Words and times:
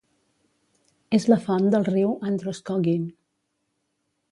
És 1.17 1.27
la 1.33 1.37
font 1.43 1.69
del 1.77 1.85
riu 1.91 2.15
Androscoggin. 2.31 3.07